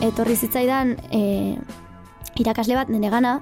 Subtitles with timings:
[0.00, 1.56] etorri zitzaidan e,
[2.40, 3.40] irakasle bat nire gana,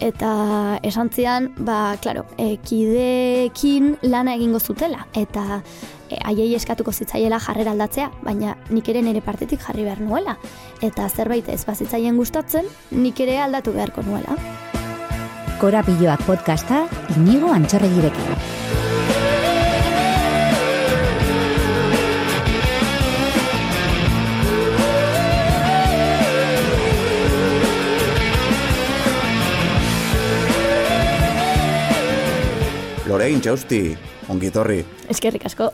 [0.00, 5.62] eta esan zian, ba, klaro, e, kidekin lana egingo zutela, eta
[6.08, 10.38] e, aiei eskatuko zitzaiela jarrera aldatzea, baina nik ere nire partetik jarri behar nuela.
[10.82, 14.38] Eta zerbait ez bazitzaien gustatzen, nik ere aldatu beharko nuela.
[15.58, 16.86] Korapiloak podcasta,
[17.16, 18.57] inigo antxorregirekin.
[33.18, 33.96] Lorein, txausti,
[34.30, 34.76] ongitorri.
[35.10, 35.66] Eskerrik asko.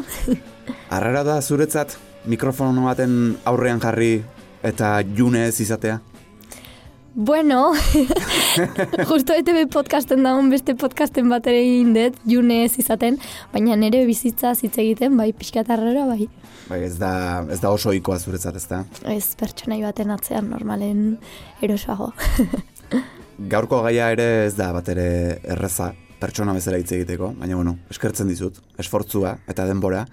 [0.96, 1.90] Arrara da zuretzat
[2.24, 4.22] mikrofono baten aurrean jarri
[4.64, 5.98] eta june ez izatea?
[7.12, 7.58] Bueno,
[9.10, 13.18] justo ETV podcasten daun beste podcasten bat ere egin dut, june ez izaten,
[13.52, 16.30] baina nire bizitza hitz egiten, bai, pixka arrara, bai.
[16.70, 18.80] Bai, ez da, ez da oso ikoa zuretzat, ez da?
[19.12, 21.18] Ez pertsonai baten atzean normalen
[21.60, 22.14] erosoago.
[23.52, 25.10] Gaurko gaia ere ez da bat ere
[25.44, 25.92] erreza,
[26.24, 30.06] pertsona bezala hitz egiteko, baina bueno, eskertzen dizut, esfortzua eta denbora,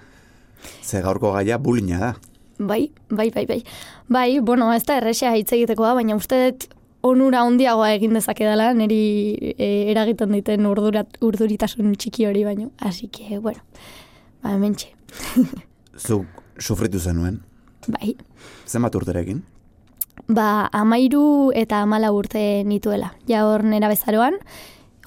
[0.84, 2.12] ze gaurko gaia bulina da.
[2.60, 3.64] Bai, bai, bai, bai.
[4.12, 6.68] Bai, bueno, ez da errexea hitz egiteko da, baina uste dut
[7.08, 12.70] onura handiagoa egin dezake dela, niri e, eragiten diten urdurat, urduritasun txiki hori baino.
[12.78, 13.64] Así que, bueno,
[14.44, 14.92] ba, mentxe.
[16.08, 16.28] Zuk
[16.60, 17.40] sufritu zenuen?
[17.88, 18.14] Bai.
[18.70, 19.42] Zenbat urterekin?
[20.30, 21.24] Ba, amairu
[21.58, 23.16] eta amala urte nituela.
[23.32, 24.38] Ja hor nera bezaroan,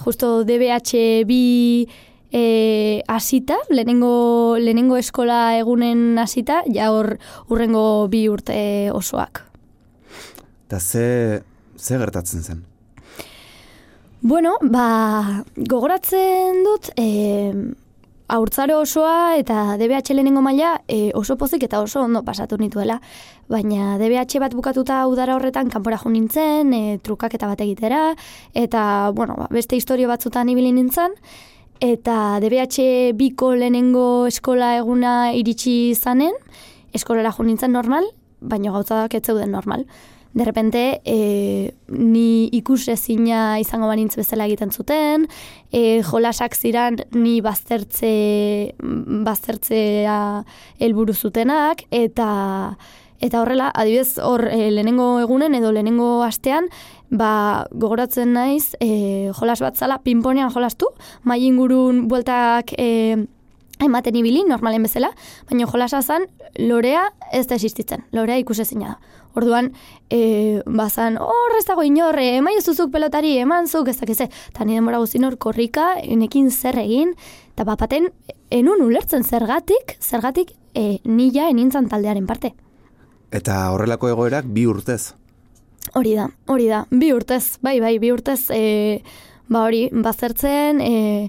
[0.00, 1.86] justo DBH bi
[2.34, 7.14] e, asita, lehenengo, lehenengo eskola egunen asita, ja hor
[7.48, 9.44] urrengo bi urte osoak.
[10.66, 11.42] Eta ze,
[11.78, 12.64] ze gertatzen zen?
[14.24, 17.52] Bueno, ba, gogoratzen dut, e,
[18.34, 22.98] aurtzaro osoa eta DBH lehenengo maila e, oso pozik eta oso ondo pasatu nituela.
[23.48, 28.14] Baina DBH bat bukatuta udara horretan kanpora jo nintzen, e, trukak eta bat egitera,
[28.54, 31.14] eta bueno, ba, beste historio batzutan ibili nintzen,
[31.80, 36.34] eta DBH biko lehenengo eskola eguna iritsi zanen,
[36.92, 38.08] eskolera jo nintzen normal,
[38.40, 39.86] baina gautzak ez zeuden normal
[40.34, 45.28] de repente e, ni ikus ezina izango banintz bezala egiten zuten,
[45.70, 48.74] e, jolasak ziran ni baztertze,
[49.24, 50.18] baztertzea
[50.82, 52.76] helburu zutenak, eta
[53.24, 56.66] eta horrela, adibidez, hor e, lehenengo egunen edo lehenengo astean,
[57.08, 60.90] ba, gogoratzen naiz, e, jolas bat zala, pinponean jolastu,
[61.22, 63.24] mai ingurun bueltak e,
[63.84, 65.10] ematen ibili, normalen bezala,
[65.50, 66.26] baina jolasa zan,
[66.58, 69.20] lorea ez da existitzen, lorea ikusezina da.
[69.34, 69.72] Orduan,
[70.14, 74.28] e, bazan, hor ez dago inorre, emai ez duzuk pelotari, eman zuk, ez dakize.
[74.54, 77.16] Ta ni demora guzin hor korrika, enekin zer egin,
[77.54, 78.12] eta bapaten,
[78.54, 82.54] enun ulertzen zergatik, zergatik e, nila enintzan taldearen parte.
[83.34, 85.14] Eta horrelako egoerak bi urtez?
[85.98, 89.02] Hori da, hori da, bi urtez, bai, bai, bi urtez, e,
[89.50, 91.28] ba hori, bazertzen, e,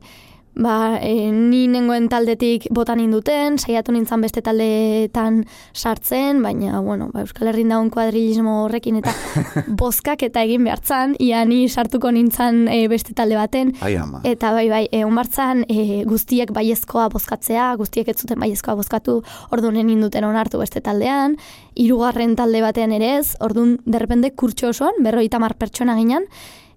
[0.56, 5.44] ba, e, ni nengoen taldetik botan induten, saiatu nintzen beste taldeetan
[5.76, 9.14] sartzen, baina, bueno, ba, Euskal Herrin daun kuadrilismo horrekin eta
[9.82, 13.76] bozkak eta egin behartzan, ia ni sartuko nintzen e, beste talde baten.
[13.86, 14.24] Ai, ama.
[14.28, 19.22] Eta bai, bai, e, onbartzan e, guztiek baiezkoa bozkatzea, guztiek ez zuten baiezkoa bozkatu,
[19.56, 21.38] ordunen induten onartu beste taldean,
[21.76, 26.30] hirugarren talde batean ere ez, ordun derrepende kurtxo osoan, berroita mar pertsona ginen,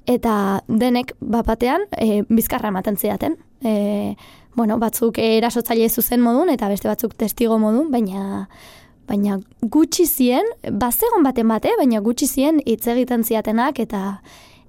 [0.08, 3.36] eta denek bapatean e, bizkarra ematen zidaten.
[3.64, 4.16] E,
[4.56, 8.48] bueno, batzuk erasotzaile zuzen modun eta beste batzuk testigo modun, baina
[9.08, 14.20] baina gutxi zien, bazegon baten bate, baina gutxi zien hitz egiten ziatenak eta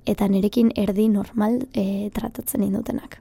[0.08, 3.20] eta nerekin erdi normal e, tratatzen indutenak.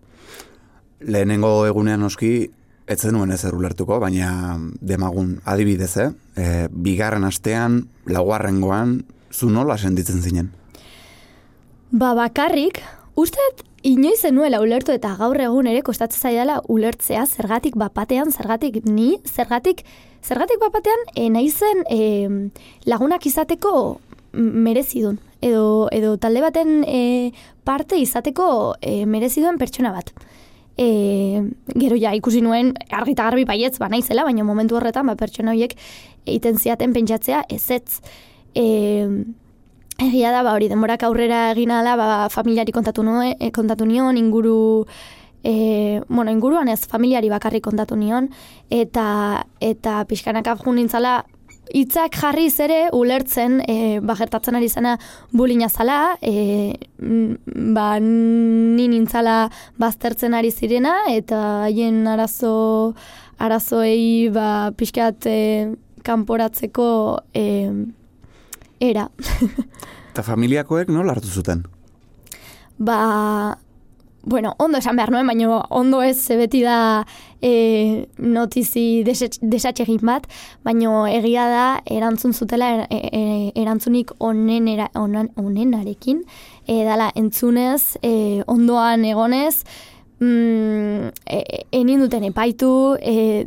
[1.01, 2.49] Lehenengo egunean oski,
[2.89, 6.09] ez zenuen ezer ulertuko, baina demagun adibidez, eh?
[6.35, 10.53] E, bigarren astean, laugarrengoan, zu nola senditzen zinen?
[11.91, 12.81] Ba, bakarrik,
[13.17, 19.19] usteet inoiz zenuela ulertu eta gaur egun ere kostatzen zaidala ulertzea zergatik bapatean, zergatik ni,
[19.25, 19.85] zergatik,
[20.23, 22.51] zergatik bapatean e, naizen e,
[22.87, 23.73] lagunak izateko
[24.33, 25.19] merezidun.
[25.41, 27.31] Edo, edo talde baten e,
[27.65, 30.11] parte izateko e, mereziduen pertsona bat.
[30.79, 31.43] E,
[31.75, 35.75] gero ja ikusi nuen argita garbi baietz ba naizela, baina momentu horretan ba, pertsona horiek
[36.27, 38.01] egiten ziaten pentsatzea ezetz.
[38.55, 38.67] E,
[39.99, 44.15] Egia da, ba, hori denborak aurrera egin ala, ba, familiari kontatu, nuen, e, kontatu nion,
[44.17, 44.87] inguru,
[45.43, 48.29] e, bueno, inguruan ez, familiari bakarrik kontatu nion,
[48.71, 49.09] eta,
[49.59, 51.17] eta pixkanaka jun nintzala,
[51.75, 54.95] hitzak jarriz ere ulertzen, e, ba, gertatzen ari zena
[55.35, 56.79] bulina zala, e,
[57.75, 59.49] ba, ni nintzala
[59.83, 62.94] baztertzen ari zirena, eta haien arazo,
[63.43, 65.39] arazoei, ba, pixkat, e,
[66.06, 66.93] kanporatzeko,
[67.35, 67.49] e,
[68.81, 69.09] era.
[70.13, 71.67] Eta familiakoek nola hartu zuten?
[72.79, 73.59] ba,
[74.23, 77.05] bueno, ondo esan behar nuen, baina ondo ez beti da
[77.43, 80.27] e, notizi desatxe- desatxegin bat,
[80.65, 83.23] baina egia da erantzun zutela e, e,
[83.59, 86.23] erantzunik onen era, onan, onenarekin,
[86.67, 89.65] e, dala entzunez, e, ondoan egonez,
[90.21, 93.47] mm, e, enin duten epaitu, e,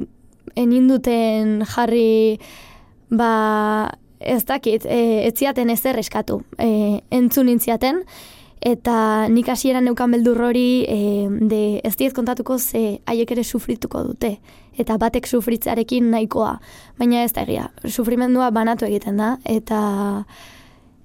[0.55, 2.39] enin duten jarri,
[3.11, 3.91] ba,
[4.23, 8.03] ez dakit, e, ez ziaten ezer eskatu, e, entzun intziaten,
[8.61, 10.97] eta nik hasieran neukan beldur hori e,
[11.49, 14.35] de ez diet kontatuko ze haiek ere sufrituko dute
[14.77, 16.59] eta batek sufritzarekin nahikoa.
[16.99, 19.81] Baina ez da egia sufrimendua banatu egiten da eta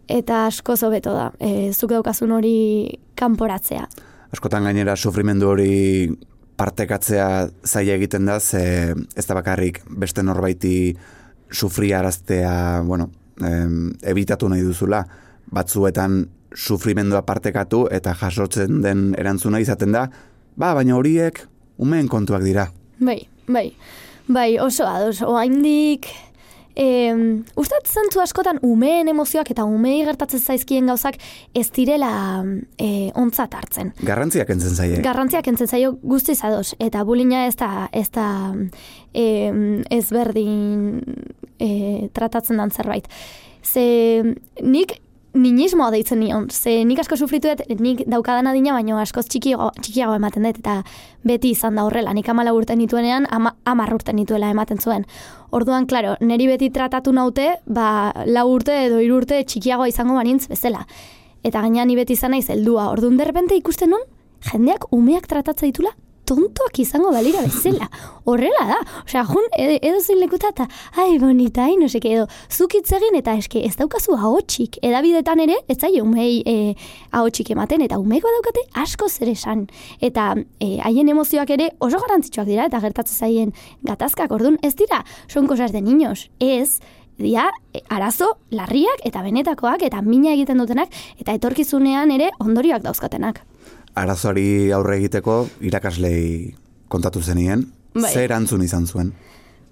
[0.06, 1.32] eta asko hobeto da.
[1.40, 3.88] E, zuk daukazun hori kanporatzea.
[4.32, 6.12] Askotan gainera sufrimendu hori
[6.56, 10.96] partekatzea zaila egiten da, ze ez da bakarrik beste norbaiti
[11.52, 13.10] sufriaraztea, bueno,
[13.40, 15.04] em, ebitatu nahi duzula,
[15.52, 20.06] batzuetan sufrimendua partekatu eta jasotzen den erantzuna izaten da,
[20.56, 21.42] ba, baina horiek
[21.78, 22.70] umeen kontuak dira.
[22.98, 23.70] bai, bai.
[24.26, 25.20] Bai oso ados.
[25.22, 26.08] Oaindik
[26.76, 27.14] E,
[27.56, 31.16] Ustat zentzu askotan umeen emozioak eta umei gertatzen zaizkien gauzak
[31.56, 32.10] ez direla
[32.76, 33.94] e, ontzat hartzen.
[34.04, 35.00] Garrantziak entzen zaie.
[35.04, 38.28] Garrantziak entzen zaio guztiz ados, eta bulina ez da, ez da
[39.14, 39.26] e,
[39.96, 41.00] ezberdin
[41.58, 41.70] e,
[42.12, 43.08] tratatzen dan zerbait.
[43.64, 44.98] Ze nik
[45.36, 50.16] ninismoa deitzen nion, ze nik asko sufritu dut, nik daukadan adina, baino askoz txikiago, txikiago
[50.16, 50.76] ematen dut, eta
[51.26, 55.06] beti izan da horrela, nik amala urte nituenean, ama, amar urte nituela ematen zuen.
[55.56, 60.86] Orduan, klaro, neri beti tratatu naute, ba, lau urte edo urte txikiagoa izango banintz bezala.
[61.44, 62.90] Eta gaina ni beti izan naiz heldua.
[62.90, 64.02] Orduan derrepente ikusten nun,
[64.50, 65.94] jendeak umeak tratatza ditula
[66.26, 67.88] tontoak izango balira bezala.
[68.26, 68.78] Horrela da.
[69.04, 70.66] Osea, jun, edo, edo zein lekuta eta,
[70.98, 74.80] ai, bonita, ai, no seke, edo, zukitz egin eta eske, ez daukazu ahotsik.
[74.86, 76.74] Edabidetan ere, ez zaio umei e,
[77.12, 79.66] ahotsik ematen, eta umeek badaukate asko zer esan.
[80.00, 83.56] Eta e, haien emozioak ere oso garantzitsuak dira, eta gertatzen zaien
[83.86, 86.80] gatazkak, orduan, ez dira, son cosas de niños, ez,
[87.16, 93.40] dia e, arazo larriak eta benetakoak eta mina egiten dutenak eta etorkizunean ere ondorioak dauzkatenak.
[93.96, 96.54] Arazoari aurre egiteko irakaslei
[96.92, 97.64] kontatu zenien,
[97.96, 98.12] Bai.
[98.12, 99.12] zer erantzun izan zuen.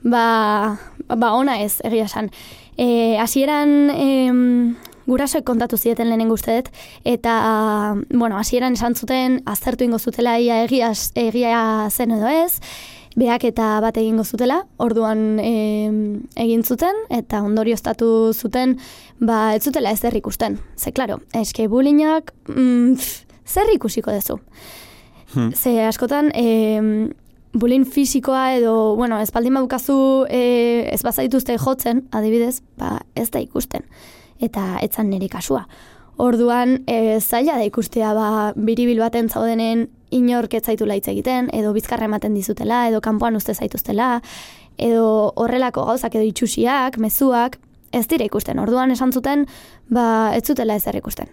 [0.04, 0.76] Ba,
[1.08, 2.30] ba ona ez, egia esan.
[2.76, 4.40] E, hasieran em,
[5.06, 6.70] gurasoek kontatu zieten lehenengo uste dut,
[7.04, 12.60] eta, bueno, hasieran esan zuten, aztertu ingo zutela ia egia, egia zen edo ez,
[13.16, 15.98] beak eta bat egingo zutela, orduan em,
[16.40, 18.78] egin zuten, eta ondorioztatu zuten,
[19.20, 20.58] ba, ez zutela ez ikusten.
[20.76, 24.38] Ze, klaro, eske bulinak, mm, pff, zer ikusiko dezu.
[25.54, 27.10] Ze askotan, e,
[27.54, 33.86] bulin fisikoa edo, bueno, espaldin badukazu e, ez bazaituzte jotzen, adibidez, ba, ez da ikusten.
[34.42, 35.64] Eta etzan nire kasua.
[36.22, 41.72] Orduan, e, zaila da ikustea, ba, biribil baten zaudenen inork ez zaitula hitz egiten, edo
[41.74, 44.20] bizkarra ematen dizutela, edo kanpoan uste zaituztela,
[44.78, 47.58] edo horrelako gauzak edo itxusiak, mezuak,
[47.94, 48.58] ez dira ikusten.
[48.58, 49.46] Orduan esan zuten,
[49.88, 51.30] ba, ez zutela ezer ikusten.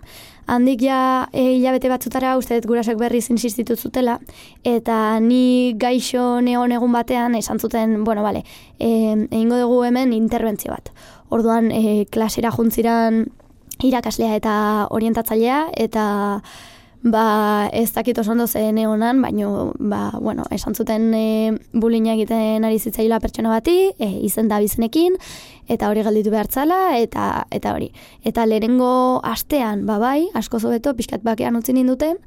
[0.51, 4.19] Handik ja e, hilabete batzutara uste dut gurasoek berriz insistitu zutela,
[4.67, 8.43] eta ni gaixo neon egun batean esan zuten, bueno, bale,
[8.79, 8.91] e,
[9.29, 10.91] egingo dugu hemen interbentzio bat.
[11.31, 13.25] Orduan e, klasera juntziran
[13.81, 14.55] irakaslea eta
[14.93, 16.03] orientatzailea, eta
[17.03, 22.65] ba, ez dakit oso ondo zen neonan, baino, ba, bueno, esan zuten e, bulina egiten
[22.65, 25.17] ari zitzaila pertsona bati, e, izen da bizenekin,
[25.67, 27.91] eta hori gelditu behartzala, eta eta hori.
[28.23, 32.19] Eta lehenengo astean, ba bai, asko zobeto, pixkat bakean utzi ninduten,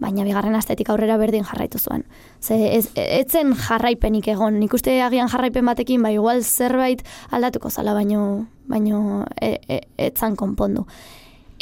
[0.00, 2.04] baina bigarren astetik aurrera berdin jarraitu zuen.
[2.40, 7.94] Ze ez, etzen jarraipenik egon, nik uste agian jarraipen batekin, ba igual zerbait aldatuko zala,
[7.94, 10.86] baino, baino e, e, etzan konpondu.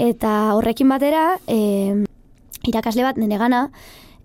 [0.01, 2.07] Eta horrekin batera, e,
[2.69, 3.69] irakasle bat nire gana,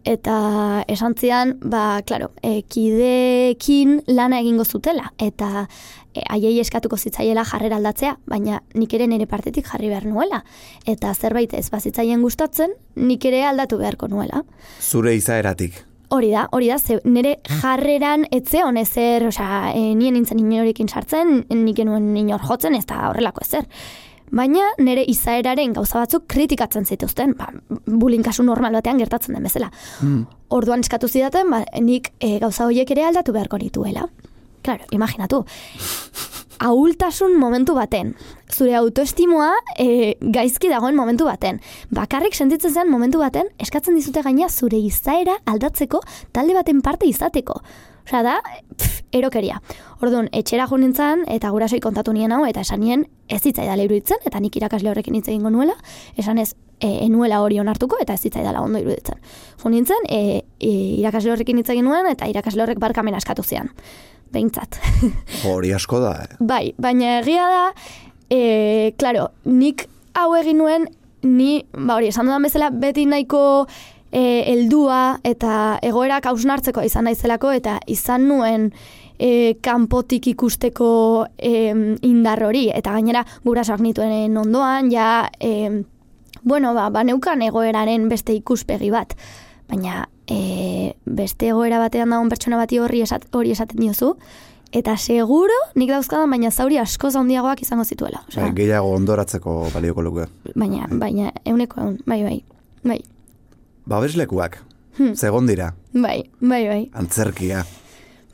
[0.08, 5.68] eta esan zian, ba, klaro, e, kidekin lana egingo zutela, eta
[6.14, 10.44] e, haiei eskatuko zitzaiela jarrera aldatzea, baina nik ere nire partetik jarri behar nuela.
[10.88, 14.44] Eta zerbait ez bazitzaien gustatzen, nik ere aldatu beharko nuela.
[14.80, 15.84] Zure izaeratik.
[16.16, 21.46] Hori da, hori da, ze nire jarreran etze ezer, osea, e, nien nintzen inorekin sartzen,
[21.50, 23.68] nik enuen inor jotzen, ez da horrelako ezer.
[24.32, 27.48] Baina nire izaeraren gauza batzuk kritikatzen zituzten, ba,
[27.88, 29.72] bulin kasu normal batean gertatzen den bezala.
[30.50, 34.08] Orduan eskatu zidaten, ba, nik e, gauza horiek ere aldatu beharko nituela.
[34.64, 35.46] Claro, imaginatu.
[36.60, 38.16] ahultasun momentu baten.
[38.50, 41.60] Zure autoestimoa e, gaizki dagoen momentu baten.
[41.94, 47.62] Bakarrik sentitzen zen momentu baten, eskatzen dizute gaina zure izaera aldatzeko talde baten parte izateko.
[48.08, 48.38] Osea da,
[48.78, 49.60] pff, erokeria.
[50.00, 54.22] Orduan, etxera jo nintzen, eta gurasoi kontatu nien hau, eta esan nien ez zitzaidala iruditzen,
[54.26, 55.76] eta nik irakasle horrekin hitz egingo nuela,
[56.16, 59.20] esan ez e, enuela hori onartuko, eta ez zitzaidala ondo iruditzen.
[59.60, 60.72] Jo nintzen, e, e,
[61.02, 63.74] irakasle horrekin hitz egin nuen, eta irakasle horrek barkamen askatu zian.
[64.34, 64.80] Behintzat.
[65.48, 66.38] Hori asko da, eh?
[66.40, 67.66] Bai, baina egia da,
[68.30, 70.88] e, claro, nik hau egin nuen,
[71.24, 73.42] ni, ba hori, esan dudan bezala, beti nahiko
[74.12, 78.72] e, heldua eta egoerak hausnartzeko izan naizelako, eta izan nuen
[79.20, 80.90] e, kanpotik ikusteko
[81.38, 81.72] e,
[82.08, 85.84] indar hori, eta gainera gurasoak nituen ondoan, ja, e,
[86.44, 89.18] bueno, ba, ba neukan egoeraren beste ikuspegi bat,
[89.68, 94.14] baina e, beste egoera batean dagoen pertsona bati horri esat, hori esaten diozu,
[94.76, 98.24] eta seguro nik dauzkadan baina zauri asko handiagoak izango zituela.
[98.30, 100.26] Osea, gehiago ondoratzeko balioko luke.
[100.56, 102.42] Baina, baina, euneko egun, bai, bai,
[102.84, 103.02] bai.
[103.88, 104.64] Babeslekuak,
[104.98, 105.14] Hmm.
[105.16, 106.90] segon dira, Bai, bai, bai.
[106.94, 107.64] antzerkia.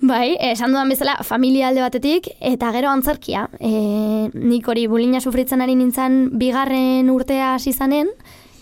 [0.01, 3.49] Bai, esan dudan bezala, familia alde batetik, eta gero antzerkia.
[3.59, 8.07] E, nik hori bulina sufritzen ari nintzen bigarren urtea hasi zanen,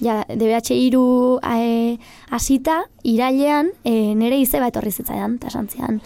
[0.02, 1.98] ja, DBH iru e,
[2.34, 6.02] asita, irailean, e, nire izeba etorri zitzaidan, eta esan zian,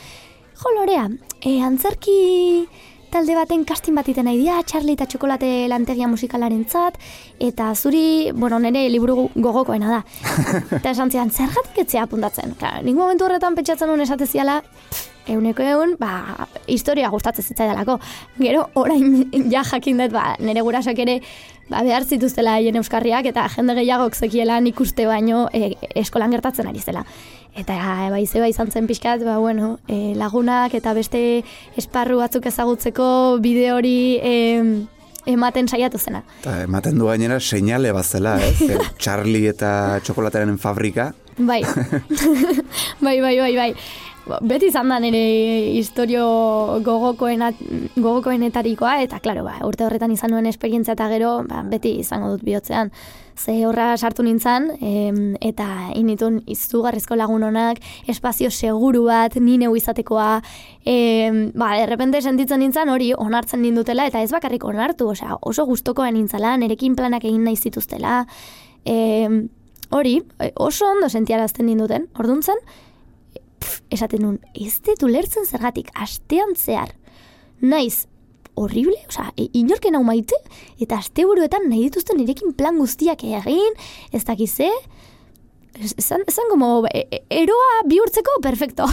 [0.60, 1.08] jo, Lorea,
[1.42, 2.20] e, antzerki
[3.16, 7.00] talde baten kastin bat iten nahi dia, Charlie eta Txokolate lantegia musikalaren zat,
[7.40, 10.02] eta zuri, bueno, nire liburu gogokoena da.
[10.82, 12.58] eta esan zian, zergatik etzea apuntatzen?
[12.60, 17.98] Claro, nik momentu horretan pentsatzen nuen esate ziala, pff, euneko egun, ba, historia gustatzen zitzaidalako.
[18.40, 21.20] Gero, orain ja jakin dut, ba, nire gurasak ere,
[21.70, 26.70] ba, behar zituztela haien euskarriak, eta jende gehiagok zekiela nik uste baino e, eskolan gertatzen
[26.72, 27.06] ari zela.
[27.56, 31.22] Eta e, ba, izeba izan zen pixkat, ba, bueno, e, lagunak eta beste
[31.78, 33.08] esparru batzuk ezagutzeko
[33.44, 34.36] bide hori e,
[35.26, 36.22] ematen saiatu zena.
[36.42, 38.70] Eta ematen du gainera seinale bazela, ez?
[38.70, 38.80] Eh?
[39.04, 41.14] Charlie eta txokolatearen fabrika.
[41.36, 41.60] Bai,
[43.04, 43.72] bai, bai, bai, bai.
[44.26, 45.20] Beti izan da nire
[45.78, 46.26] historio
[46.82, 47.52] gogokoena,
[47.94, 52.42] gogokoenetarikoa, eta klaro, ba, urte horretan izan nuen esperientzia eta gero, ba, beti izango dut
[52.48, 52.90] bihotzean.
[53.38, 59.76] Ze horra sartu nintzen, em, eta initun izugarrizko lagun honak, espazio seguru bat, ni neu
[59.78, 60.42] izatekoa,
[60.86, 66.10] em, ba, errepente sentitzen nintzen hori onartzen nindutela, eta ez bakarrik onartu, osea, oso gustokoa
[66.10, 68.26] nintzela, nerekin planak egin nahi zituztela,
[68.86, 69.50] em,
[69.92, 72.58] hori, e, oso ondo sentiarazten ninduten, orduntzen,
[73.66, 76.94] pf, esaten nun, ez dut ulertzen zergatik, astean zehar,
[77.62, 78.06] naiz,
[78.56, 80.38] horrible, osea, e, inorken hau maite,
[80.80, 83.82] eta asteburuetan nahi dituzten nirekin plan guztiak egin,
[84.14, 84.72] ez dakize,
[85.76, 88.86] Esan, esan como, e, e, eroa bihurtzeko, perfecto.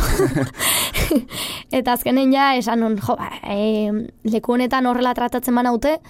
[1.79, 6.01] eta azkenen ja, esan nun, jo, ba, e, leku honetan horrela tratatzen banaute,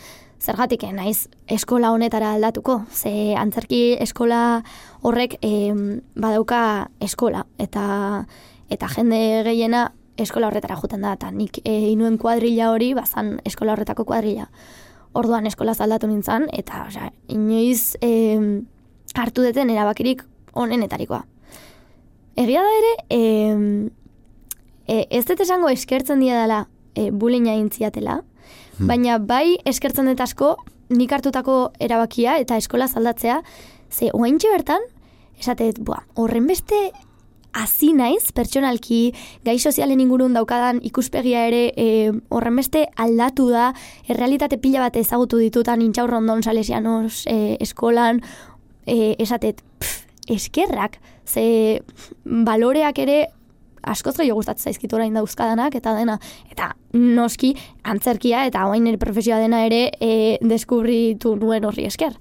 [0.43, 2.83] zergatik eh, naiz eskola honetara aldatuko.
[2.91, 4.63] Ze antzerki eskola
[5.07, 5.53] horrek e,
[6.19, 6.63] badauka
[7.03, 7.85] eskola, eta
[8.73, 13.77] eta jende gehiena eskola horretara juten da, eta nik e, inuen kuadrilla hori, bazan eskola
[13.77, 14.49] horretako kuadrilla.
[15.17, 18.39] Orduan eskola aldatu nintzen, eta osea, inoiz e,
[19.15, 21.23] hartu deten erabakirik onenetarikoa.
[22.41, 23.21] Egia da ere, e,
[24.89, 28.23] e, ez dut esango eskertzen dia dela e, bullyinga intziatela,
[28.81, 30.57] baina bai eskertzen dut asko
[30.93, 33.41] nik hartutako erabakia eta eskola zaldatzea,
[33.93, 34.85] ze oaintxe bertan,
[35.41, 36.91] esatet, bua, horren beste
[37.53, 39.13] hasi naiz, pertsonalki,
[39.45, 41.89] gai sozialen ingurun daukadan ikuspegia ere e,
[42.33, 43.73] horren beste aldatu da,
[44.09, 48.23] errealitate pila bat ezagutu ditutan intxaurrondon salesianos e, eskolan,
[48.87, 51.83] e, esatet, pff, eskerrak, ze
[52.25, 53.21] baloreak ere
[53.83, 56.19] askoz gehiago gustatzen zaizkit orain dauzkadanak eta dena
[56.53, 62.15] eta noski antzerkia eta orain ere profesioa dena ere e, deskubritu nuen horri esker.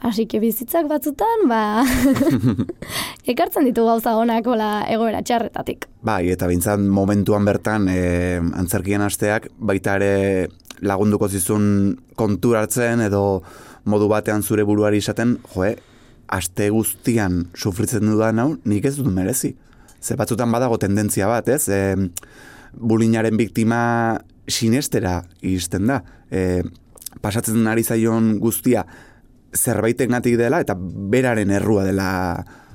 [0.00, 1.82] Así que bizitzak batzutan, ba,
[3.32, 5.88] ekartzen ditu gauza honak ola egoera txarretatik.
[6.06, 10.48] Bai, eta bintzat momentuan bertan e, antzerkien asteak baita ere
[10.86, 13.42] lagunduko zizun kontur hartzen edo
[13.90, 15.74] modu batean zure buruari esaten, joe,
[16.30, 19.56] aste guztian sufritzen dudan hau, nik ez dut merezi.
[19.98, 21.66] Ze batzutan badago tendentzia bat, ez?
[21.66, 21.96] E,
[22.78, 23.80] bulinaren biktima
[24.46, 26.04] sinestera iristen da.
[26.30, 26.62] E,
[27.18, 28.86] pasatzen ari zaion guztia
[29.56, 32.08] zerbaitengatik dela eta beraren errua dela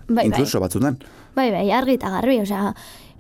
[0.08, 0.98] Bai, inkluso batzutan.
[1.36, 2.74] Bai, bai, argi eta garbi, osea,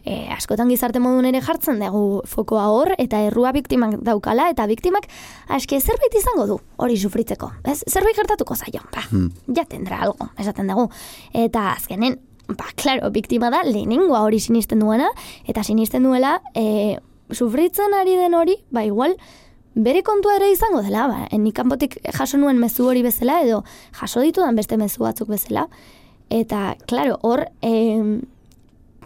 [0.05, 5.07] e, askotan gizarte modun ere jartzen dugu fokoa hor, eta errua biktimak daukala, eta biktimak,
[5.47, 7.51] aske zerbait izango du hori sufritzeko.
[7.63, 7.79] Ez?
[7.89, 9.31] Zerbait gertatuko zaio, ba, Hmm.
[9.55, 10.89] ja tendra algo, esaten dugu.
[11.33, 15.09] Eta azkenen, ba, klaro, biktima da lehenengoa hori sinisten duena,
[15.47, 16.97] eta sinisten duela, e,
[17.31, 19.15] sufritzen ari den hori, ba, igual,
[19.75, 23.63] bere kontua ere izango dela, ba, nik kanpotik jaso nuen mezu hori bezala, edo
[23.99, 25.67] jaso ditudan beste mezu batzuk bezala,
[26.29, 28.21] eta, klaro, hor, em,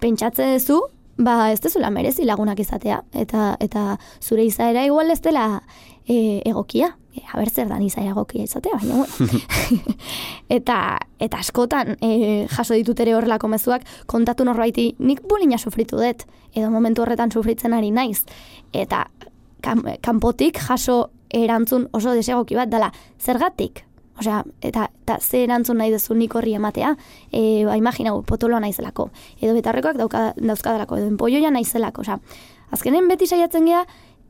[0.02, 0.82] pentsatze duzu,
[1.18, 5.64] ba, ez dezula merezi lagunak izatea, eta eta zure izaera igual ez dela
[6.06, 9.96] e, egokia, e, haber zer dan izaera egokia izatea, baina, bueno.
[10.58, 16.28] eta, eta askotan e, jaso ditut ere horrelako mezuak, kontatu norbaiti, nik bulina sufritu dut,
[16.54, 18.24] edo momentu horretan sufritzen ari naiz,
[18.74, 19.08] eta
[19.62, 23.84] kanpotik jaso erantzun oso desegoki bat dela, zergatik,
[24.18, 26.96] Osea, eta, eta ze erantzun nahi duzu nik horri ematea,
[27.30, 32.18] e, ba, imaginau, potoloa naizelako, edo betarrekoak dauka, dauzkadalako, edo enpoioia naizelako, osea,
[32.74, 33.84] azkenen beti saiatzen gea,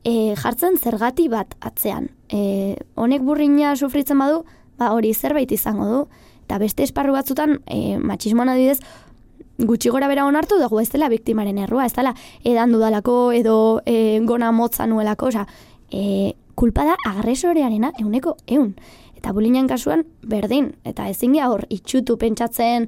[0.04, 2.10] e, jartzen zergati bat atzean.
[2.28, 4.42] E, honek burrina sufritzen badu,
[4.76, 6.02] ba, hori zerbait izango du,
[6.44, 8.82] eta beste esparru batzutan, e, matxismoan adidez,
[9.58, 14.20] gutxi gora bera onartu dugu ez dela biktimaren errua, ez dela edan dudalako edo e,
[14.24, 15.46] gona motza nuelako, osea,
[15.90, 18.74] e, kulpa da agresorearena euneko eun.
[19.18, 20.72] Eta bulinan kasuan, berdin.
[20.86, 22.86] Eta ezin gea hor, itxutu pentsatzen,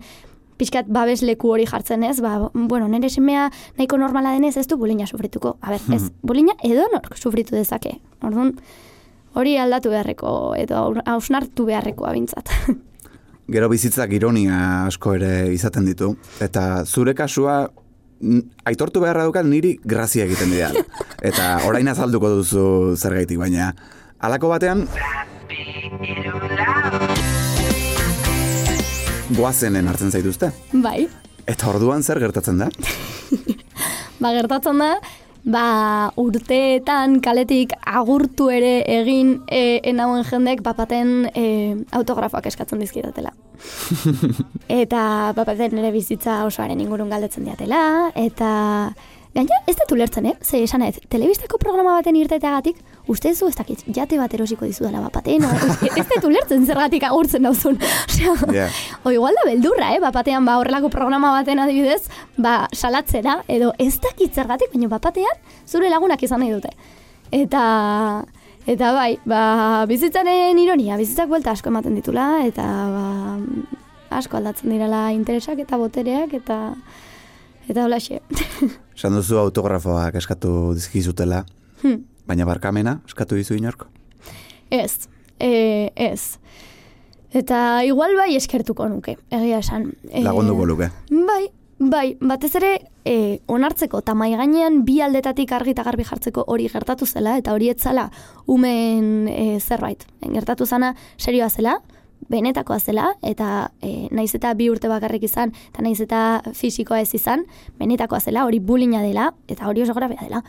[0.60, 3.48] pixkat babes leku hori jartzen ez, ba, bueno, nire semea
[3.78, 5.56] nahiko normala denez ez du bulina sufrituko.
[5.60, 6.20] A ber, ez, hmm.
[6.22, 7.96] bulina edo nork sufritu dezake.
[8.22, 8.54] Orduan,
[9.34, 12.54] hori aldatu beharreko, edo hausnartu beharreko abintzat.
[13.50, 16.12] Gero bizitzak ironia asko ere izaten ditu.
[16.44, 17.64] Eta zure kasua,
[18.68, 20.70] aitortu beharra dukat niri grazia egiten dira.
[21.30, 23.72] Eta orain azalduko duzu zergaitik, baina
[24.20, 24.84] alako batean
[29.34, 30.52] Goazenen hartzen zaituzte?
[30.84, 31.08] Bai.
[31.50, 32.68] Eta orduan zer gertatzen da?
[34.22, 34.94] ba, gertatzen da,
[35.44, 41.44] ba, urteetan kaletik agurtu ere egin e, enauen jendek papaten e,
[41.96, 43.32] autografoak eskatzen dizkidatela.
[44.82, 45.02] eta
[45.36, 48.50] papaten ere bizitza osoaren ingurun galdetzen diatela, eta
[49.30, 50.32] Gaina, ez da tulertzen, eh?
[50.42, 54.88] Ze esan ez, telebistako programa baten irteteagatik, uste zu ez dakit, jate bat erosiko dizu
[54.88, 55.44] dela bapaten,
[55.86, 57.76] ez da tulertzen zergatik agurtzen dauzun.
[58.08, 58.80] Osea, yeah.
[59.04, 60.00] o igual da beldurra, eh?
[60.02, 62.08] Bapatean, ba, horrelako programa baten adibidez,
[62.42, 66.72] ba, salatzera, edo ez dakit zergatik, baina bapatean, zure lagunak izan nahi dute.
[67.30, 67.62] Eta,
[68.66, 69.44] eta bai, ba,
[69.86, 72.66] bizitzaren ironia, bizitzak buelta asko ematen ditula, eta,
[72.96, 73.06] ba,
[74.18, 76.58] asko aldatzen direla interesak eta botereak, eta...
[77.70, 78.18] Eta hola xe.
[78.98, 81.44] Esan duzu autografoak eskatu dizkizutela,
[81.84, 82.00] hmm.
[82.26, 83.86] baina barkamena eskatu dizu inorko?
[84.74, 85.06] Ez,
[85.38, 86.40] e, ez.
[87.30, 89.92] Eta igual bai eskertuko nuke, egia esan.
[90.10, 90.90] E, Lagunduko luke.
[91.14, 91.44] Bai,
[91.78, 92.72] bai, batez ere
[93.06, 97.54] e, onartzeko, eta mai gainean bi aldetatik argi eta garbi jartzeko hori gertatu zela, eta
[97.54, 98.08] hori etzala
[98.50, 100.02] umen e, zerbait.
[100.26, 101.78] Gertatu zana serioa zela,
[102.30, 107.10] benetakoa zela, eta e, naiz eta bi urte bakarrik izan, eta naiz eta fisikoa ez
[107.18, 107.44] izan,
[107.80, 110.44] benetakoa zela, hori bulina dela, eta hori oso grabea dela.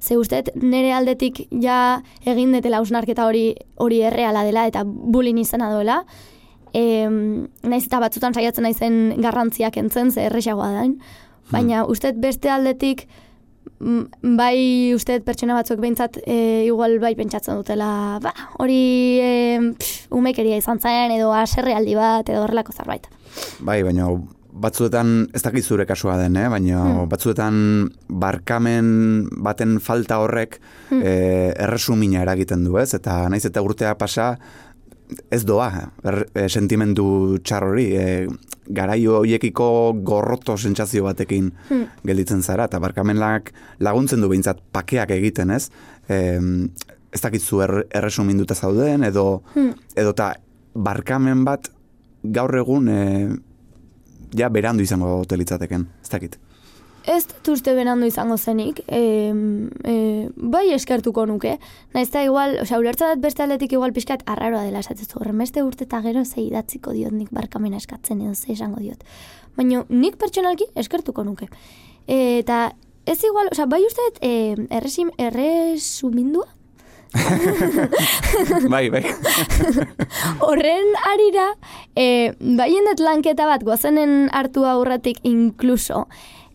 [0.00, 5.70] Ze uste, nire aldetik ja egin detela usnarketa hori hori erreala dela, eta bulin izena
[5.72, 6.02] doela,
[6.74, 10.86] e, naiz eta batzutan saiatzen naizen garrantziak entzen, ze erresagoa da,
[11.50, 11.90] baina hmm.
[11.90, 13.06] uste beste aldetik,
[13.80, 18.82] bai uste pertsona batzuk behintzat e, igual bai pentsatzen dutela ba, hori
[19.24, 19.30] e,
[20.12, 23.08] umekeria izan zen edo aserrealdi bat edo horrelako zerbait.
[23.64, 24.10] Bai, baina
[24.50, 26.48] batzuetan ez dakit zure kasua den, eh?
[26.50, 27.08] baina hmm.
[27.10, 27.54] batzuetan
[28.08, 28.90] barkamen
[29.46, 30.58] baten falta horrek
[30.90, 31.00] hmm.
[31.00, 31.14] e,
[31.66, 32.90] erresumina eragiten du, ez?
[32.98, 34.34] Eta naiz eta urtea pasa
[35.30, 35.68] ez doa
[36.04, 38.28] er, sentimendu txarrori, e,
[38.70, 39.68] garaio hoiekiko
[40.06, 42.02] gorroto sentsazio batekin hmm.
[42.06, 45.68] gelditzen zara, eta barkamenak laguntzen du behintzat pakeak egiten, ez?
[46.08, 46.38] E,
[47.10, 49.74] ez dakitzu er, erresuminduta zauden, edo, hmm.
[49.98, 50.32] edo ta
[50.74, 51.70] barkamen bat
[52.22, 53.00] gaur egun e,
[54.38, 56.38] ja berandu izango telitzateken, ez dakit.
[57.08, 59.00] Ez dut uste benandu izango zenik, e,
[59.88, 59.94] e,
[60.36, 61.56] bai eskertuko nuke.
[61.94, 65.18] Naiz da igual, osea, ulertza dat beste aldetik igual pixkat arraroa dela esatzezu.
[65.20, 69.04] Horren beste urte eta gero zei idatziko diot nik barkamena eskatzen edo zei esango diot.
[69.56, 71.48] Baina nik pertsonalki eskertuko nuke.
[72.06, 72.72] E, eta
[73.06, 74.32] ez igual, osea, bai uste dut e,
[74.70, 76.48] erresim, erresumindua?
[78.70, 79.02] bai, bai.
[80.46, 81.46] Horren arira,
[81.98, 82.04] e,
[82.38, 86.04] bai endet lanketa bat goazenen hartu aurratik inkluso,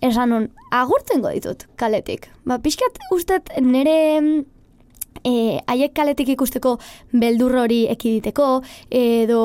[0.09, 2.29] esan nun, agurtzen ditut kaletik.
[2.45, 4.45] Ba, pixkat ustet nire
[5.25, 6.75] e, haiek kaletik ikusteko
[7.13, 8.49] beldur hori ekiditeko,
[8.91, 9.41] edo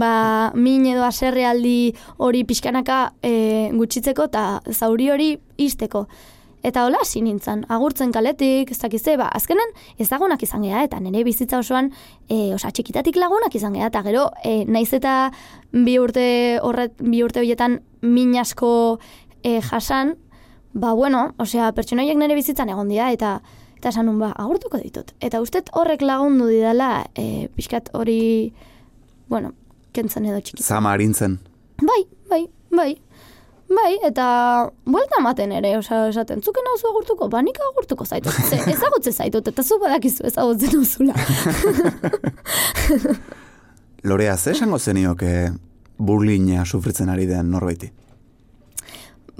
[0.00, 3.32] ba, min edo aserrealdi hori pixkanaka e,
[3.76, 4.44] gutxitzeko eta
[4.74, 6.06] zauri hori izteko.
[6.60, 9.70] Eta hola hasi nintzen, agurtzen kaletik, ez dakize, ba, azkenen
[10.02, 11.88] ezagunak izan geha, eta nire bizitza osoan,
[12.28, 15.30] e, osa, txikitatik lagunak izan geha, eta gero, e, naiz eta
[15.72, 16.26] bi urte
[16.60, 18.72] horret, bi urte horietan min asko
[19.42, 20.16] e, jasan,
[20.72, 23.40] ba bueno, osea, pertsonoiek nire bizitzan egon dira, eta
[23.80, 25.14] Eta esan ba, agurtuko ditut.
[25.24, 28.52] Eta ustet horrek lagundu didala, e, pixkat hori,
[29.32, 29.54] bueno,
[29.96, 30.60] kentzen edo txiki.
[30.60, 31.38] Zama harintzen.
[31.80, 32.42] Bai, bai,
[32.76, 32.90] bai.
[33.70, 34.26] Bai, eta
[34.84, 38.36] buelta ematen ere, osa, esaten, zuken hau agurtuko, ba, nik agurtuko zaitut.
[38.50, 41.16] Ze, ezagutze zaitut, eta zu badakizu ezagutzen duzula.
[44.10, 45.54] Lorea, ze esango zenioke
[45.96, 47.88] burlina sufritzen ari den norbaiti?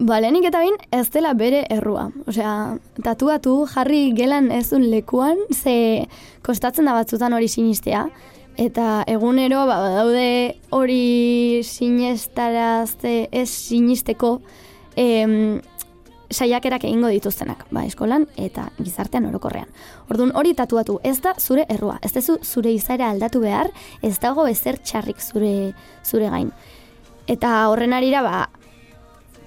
[0.01, 2.07] Ba, lehenik eta bain, ez dela bere errua.
[2.31, 6.07] Osea, tatuatu jarri gelan ezun lekuan, ze
[6.41, 8.07] kostatzen da batzutan hori sinistea.
[8.57, 14.39] Eta egunero, ba, daude hori sinestarazte ez sinisteko
[14.97, 15.61] em,
[16.33, 19.69] saiakerak egingo dituztenak, ba, eskolan eta gizartean orokorrean.
[20.09, 23.69] Orduan hori tatuatu, ez da zure errua, ez dezu zure izaera aldatu behar,
[24.01, 25.75] ez dago ezer txarrik zure,
[26.09, 26.49] zure gain.
[27.29, 28.49] Eta horren arira, ba,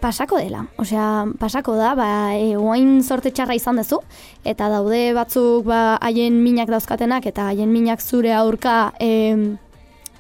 [0.04, 0.66] pasako dela.
[0.78, 4.02] Osea, pasako da, ba, e, oain sorte txarra izan dezu,
[4.44, 9.10] eta daude batzuk ba, haien minak dauzkatenak, eta haien minak zure aurka e,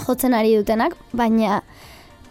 [0.05, 1.59] jotzen ari dutenak, baina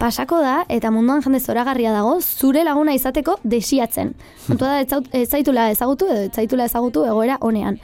[0.01, 4.15] pasako da, eta munduan jende zoragarria dago, zure laguna izateko desiatzen.
[4.49, 7.77] Kontua da, ez zaut- ez zaitula ezagutu, edo ez zaitula ezagutu egoera honean.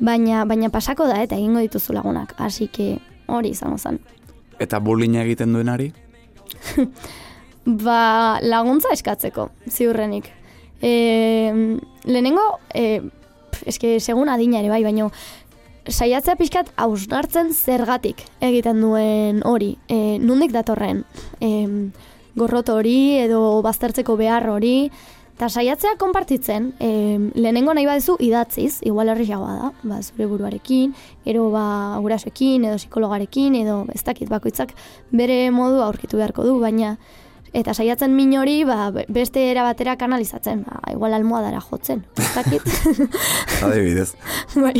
[0.00, 2.32] Baina, baina pasako da, eta egingo dituzu lagunak.
[2.38, 2.94] Así que
[3.26, 3.98] hori izango zen.
[4.60, 5.90] Eta burlina egiten duenari?
[7.64, 10.30] Ba, laguntza eskatzeko, ziurrenik.
[10.80, 11.52] E,
[12.08, 13.02] lehenengo, e,
[13.68, 15.10] eske, segun adina ere bai, baino,
[15.90, 19.74] saiatzea pixkat hausnartzen zergatik egiten duen hori.
[19.88, 21.04] E, nundik datorren?
[21.40, 21.68] E,
[22.38, 24.90] gorrot hori edo baztertzeko behar hori,
[25.36, 26.90] eta saiatzea konpartitzen, e,
[27.34, 30.94] lehenengo nahi badezu idatziz, igual erriagoa da, ba, zure buruarekin,
[31.24, 31.64] gero ba,
[32.00, 34.72] gurasoekin edo psikologarekin, edo ez dakit bakoitzak
[35.12, 36.96] bere modu aurkitu beharko du, baina
[37.52, 42.62] eta saiatzen min hori ba, be- beste era batera kanalizatzen, ba, igual almohadara jotzen, dakit.
[43.64, 44.14] Adibidez.
[44.64, 44.74] bai.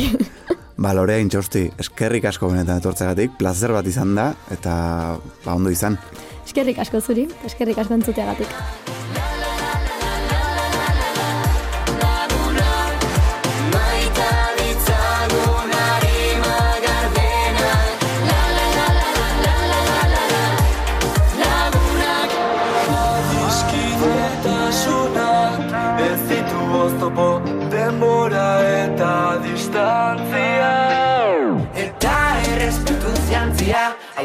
[0.81, 5.99] Ba, Lorea intxosti, eskerrik asko benetan etortzegatik, plazer bat izan da, eta ba, ondo izan.
[6.45, 9.50] Eskerrik asko zuri, eskerrik asko entzuteagatik.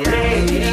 [0.04, 0.65] Are?